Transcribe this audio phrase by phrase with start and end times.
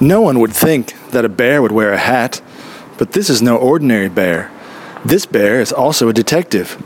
[0.00, 2.42] No one would think that a bear would wear a hat,
[2.98, 4.50] but this is no ordinary bear.
[5.04, 6.82] This bear is also a detective.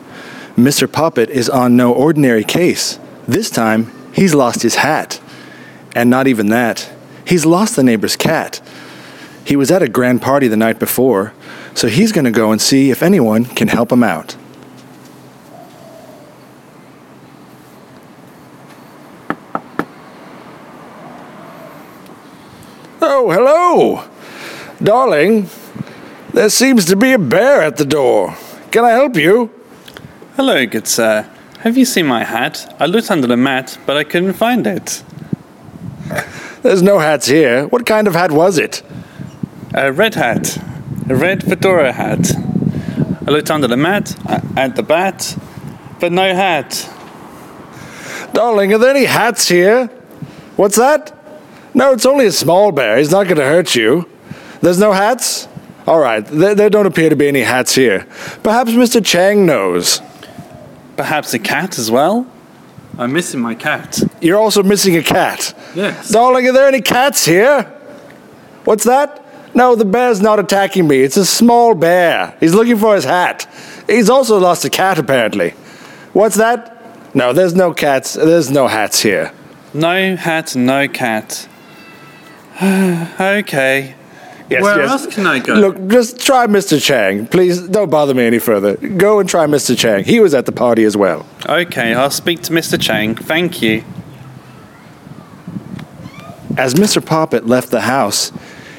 [0.57, 0.91] Mr.
[0.91, 2.99] Poppet is on no ordinary case.
[3.27, 5.21] This time, he's lost his hat.
[5.95, 6.91] And not even that,
[7.27, 8.61] he's lost the neighbor's cat.
[9.45, 11.33] He was at a grand party the night before,
[11.75, 14.37] so he's going to go and see if anyone can help him out.
[23.13, 24.09] Oh, hello!
[24.81, 25.51] Darling,
[26.33, 28.37] there seems to be a bear at the door.
[28.71, 29.51] Can I help you?
[30.37, 31.29] Hello, good sir.
[31.59, 32.73] Have you seen my hat?
[32.79, 35.03] I looked under the mat, but I couldn't find it.
[36.63, 37.67] There's no hats here.
[37.67, 38.85] What kind of hat was it?
[39.75, 40.57] A red hat.
[41.09, 42.31] A red fedora hat.
[43.27, 44.15] I looked under the mat,
[44.57, 45.37] at the bat,
[45.99, 46.89] but no hat.
[48.35, 49.87] Darling, are there any hats here?
[50.55, 51.20] What's that?
[51.75, 52.99] No, it's only a small bear.
[52.99, 54.09] He's not going to hurt you.
[54.61, 55.49] There's no hats?
[55.87, 58.07] All right, there, there don't appear to be any hats here.
[58.43, 59.05] Perhaps Mr.
[59.05, 60.01] Chang knows.
[60.97, 62.27] Perhaps a cat as well?
[62.99, 64.01] I'm missing my cat.
[64.21, 65.55] You're also missing a cat.
[65.75, 66.11] Yes.
[66.11, 67.63] Darling, are there any cats here?
[68.65, 69.25] What's that?
[69.55, 71.01] No, the bear's not attacking me.
[71.01, 72.37] It's a small bear.
[72.41, 73.49] He's looking for his hat.
[73.87, 75.51] He's also lost a cat, apparently.
[76.13, 77.15] What's that?
[77.15, 78.15] No, there's no cats.
[78.15, 79.33] There's no hats here.
[79.73, 81.49] No hat, no cat.
[83.21, 83.95] okay.
[84.51, 84.91] Yes, Where yes.
[84.91, 85.55] else can I go?
[85.55, 86.83] Look, just try Mr.
[86.83, 87.27] Chang.
[87.27, 88.77] Please don't bother me any further.
[88.77, 89.79] Go and try Mr.
[89.79, 90.05] Chang.
[90.05, 91.25] He was at the party as well.
[91.49, 92.79] Okay, I'll speak to Mr.
[92.79, 93.15] Chang.
[93.15, 93.85] Thank you.
[96.59, 97.05] As Mr.
[97.05, 98.33] Poppet left the house,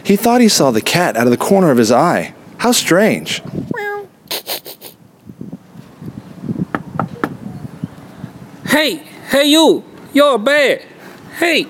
[0.04, 2.36] he thought he saw the cat out of the corner of his eye.
[2.58, 3.42] How strange.
[8.68, 8.98] Hey,
[9.30, 9.84] hey you!
[10.14, 10.84] You're a bear!
[11.40, 11.66] Hey,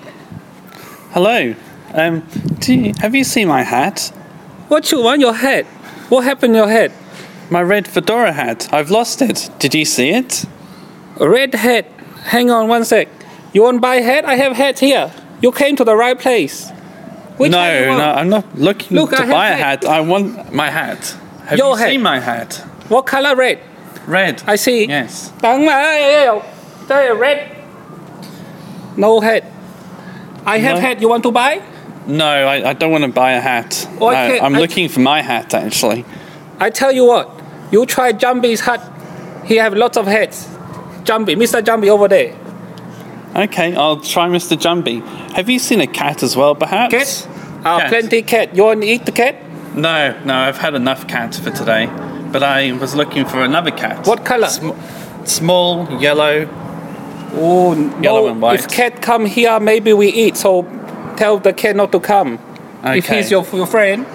[1.12, 1.54] Hello.
[1.94, 2.20] Um,
[2.60, 4.12] do you, have you seen my hat?
[4.68, 5.66] what you want your hat?
[6.08, 6.90] What happened to your hat?
[7.50, 8.72] My red fedora hat.
[8.72, 9.50] I've lost it.
[9.58, 10.46] Did you see it?
[11.20, 11.84] A red hat.
[12.24, 13.08] Hang on one sec.
[13.52, 14.24] You want buy hat?
[14.24, 15.12] I have hat here.
[15.42, 16.70] You came to the right place.
[17.36, 19.84] Which no, no, I'm not looking Look, to I buy a hat.
[19.84, 19.90] hat.
[19.90, 21.16] I want my hat.
[21.46, 21.88] Have Your you hat.
[21.90, 22.54] seen my hat?
[22.88, 23.58] What color red?
[24.06, 24.42] Red.
[24.46, 24.86] I see.
[24.86, 25.30] Yes.
[25.42, 25.82] Red.
[28.96, 29.44] No hat.
[30.46, 30.80] I have No.
[30.80, 31.00] hat.
[31.00, 31.60] You want to buy?
[32.06, 33.86] No, I, I don't want to buy a hat.
[33.96, 36.04] Okay, I, I'm I- looking for my hat actually.
[36.58, 37.28] I tell you what.
[37.70, 38.80] You try Jumpy's hat.
[39.44, 40.48] He have lots of hats.
[41.04, 41.64] Jumpy, Mr.
[41.64, 42.36] Jumpy over there.
[43.34, 44.58] Okay, I'll try Mr.
[44.60, 45.00] Jumpy.
[45.34, 46.92] Have you seen a cat as well, perhaps?
[46.94, 47.28] Cat?
[47.64, 47.88] Uh, Cat.
[47.88, 48.54] plenty cat.
[48.56, 49.36] You want to eat the cat?
[49.74, 51.86] No, no, I've had enough cats for today.
[52.30, 54.06] But I was looking for another cat.
[54.06, 54.48] What color?
[54.48, 54.70] Sm-
[55.24, 56.48] small, yellow.
[57.34, 58.28] Oh, Yellow no.
[58.28, 58.60] and white.
[58.60, 60.36] If cat come here, maybe we eat.
[60.36, 60.62] So
[61.16, 62.38] tell the cat not to come.
[62.84, 64.06] If he's your, your friend,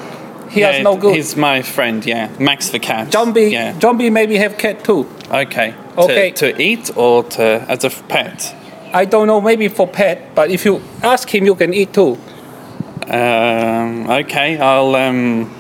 [0.50, 1.16] he Yeah, has no good.
[1.16, 2.30] He's my friend, yeah.
[2.40, 3.12] Max the cat.
[3.12, 3.80] Zombie, Yeah.
[3.80, 5.06] zombie maybe have cat too.
[5.32, 5.74] Okay.
[5.98, 6.32] Okay.
[6.32, 8.56] To, to eat or to as a pet?
[8.94, 12.18] I don't know, maybe for pet, but if you ask him, you can eat too.
[13.10, 14.96] Um, okay, I'll.
[14.96, 15.54] Um,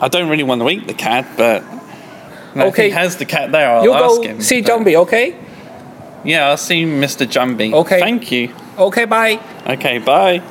[0.00, 1.62] I don't really want to eat the cat, but
[2.54, 2.84] if Okay.
[2.86, 3.70] he has the cat there.
[3.70, 4.40] I'll you ask go him.
[4.40, 5.34] see zombie, okay?
[6.24, 7.26] Yeah, I'll see Mr.
[7.26, 7.72] Jumbie.
[7.72, 8.00] Okay.
[8.00, 8.50] Thank you.
[8.78, 9.38] Okay, bye.
[9.66, 10.42] Okay, bye.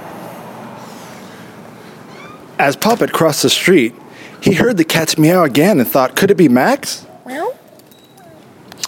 [2.60, 3.96] As Poppet crossed the street,
[4.42, 7.08] he heard the cat's meow again and thought, could it be Max?
[7.24, 7.58] Well?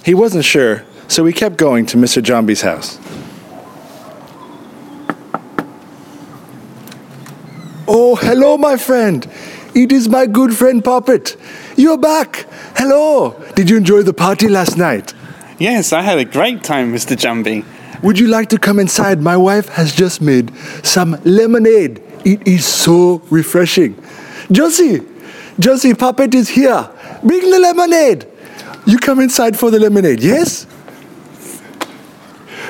[0.04, 2.22] He wasn't sure, so he kept going to Mr.
[2.22, 3.00] Jombie's house.
[7.88, 9.26] Oh, hello, my friend.
[9.74, 11.38] It is my good friend Poppet.
[11.78, 12.48] You're back.
[12.76, 13.42] Hello.
[13.56, 15.14] Did you enjoy the party last night?
[15.60, 17.16] Yes, I had a great time, Mr.
[17.16, 17.66] Jumbie.
[18.04, 19.22] Would you like to come inside?
[19.22, 20.52] My wife has just made
[20.84, 22.02] some lemonade.
[22.24, 24.02] It is so refreshing.
[24.52, 25.02] Josie,
[25.60, 26.90] Josie, Puppet is here.
[27.24, 28.28] Bring the lemonade.
[28.86, 30.66] You come inside for the lemonade, yes?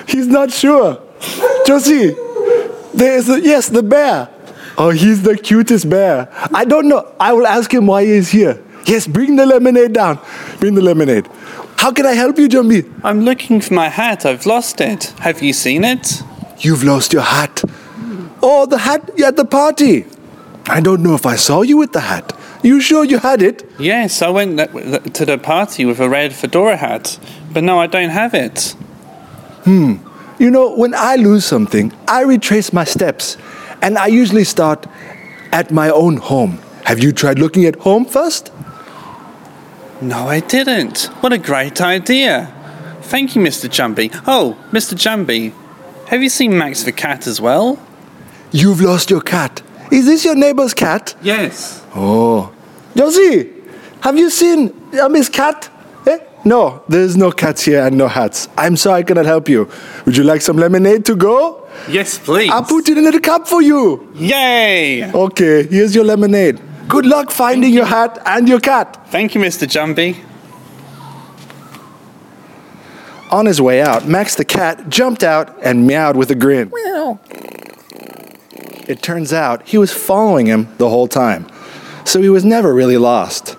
[0.07, 1.01] He's not sure.
[1.65, 2.15] Josie,
[2.93, 4.29] there is a, yes, the bear.
[4.77, 6.29] Oh, he's the cutest bear.
[6.53, 7.13] I don't know.
[7.19, 8.61] I will ask him why he's here.
[8.85, 10.19] Yes, bring the lemonade down.
[10.59, 11.27] Bring the lemonade.
[11.77, 12.91] How can I help you, Jumbi?
[13.03, 14.25] I'm looking for my hat.
[14.25, 15.05] I've lost it.
[15.19, 16.21] Have you seen it?
[16.59, 17.63] You've lost your hat.
[18.43, 20.05] Oh, the hat at the party.
[20.67, 22.33] I don't know if I saw you with the hat.
[22.63, 23.69] You sure you had it?
[23.79, 24.57] Yes, I went
[25.15, 27.19] to the party with a red fedora hat,
[27.51, 28.75] but no, I don't have it.
[29.63, 29.95] Hmm.
[30.39, 33.37] You know, when I lose something, I retrace my steps.
[33.81, 34.87] And I usually start
[35.51, 36.59] at my own home.
[36.85, 38.51] Have you tried looking at home first?
[40.01, 41.05] No, I didn't.
[41.21, 42.51] What a great idea.
[43.01, 43.69] Thank you, Mr.
[43.69, 44.11] Jumbie.
[44.25, 44.95] Oh, Mr.
[44.95, 45.53] Jumbie,
[46.07, 47.79] have you seen Max the cat as well?
[48.51, 49.61] You've lost your cat.
[49.91, 51.15] Is this your neighbor's cat?
[51.21, 51.83] Yes.
[51.95, 52.53] Oh.
[52.95, 53.49] Josie,
[54.01, 55.69] have you seen uh, Miss Cat?
[56.05, 56.17] Eh?
[56.43, 58.49] No, there's no cats here and no hats.
[58.57, 59.69] I'm sorry I cannot help you.
[60.05, 61.67] Would you like some lemonade to go?
[61.87, 62.49] Yes, please.
[62.51, 64.11] I'll put it in a cup for you.
[64.15, 65.11] Yay!
[65.11, 66.59] Okay, here's your lemonade.
[66.87, 69.07] Good luck finding your hat and your cat.
[69.09, 69.69] Thank you, Mr.
[69.69, 70.17] Jumpy.
[73.29, 76.69] On his way out, Max the cat jumped out and meowed with a grin.
[78.91, 81.47] It turns out he was following him the whole time,
[82.03, 83.55] so he was never really lost.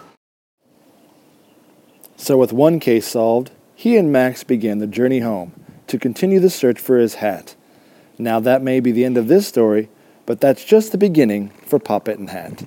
[2.19, 5.55] So, with one case solved, he and Max began the journey home
[5.87, 7.55] to continue the search for his hat.
[8.19, 9.89] Now, that may be the end of this story,
[10.27, 12.65] but that's just the beginning for Poppet and Hat.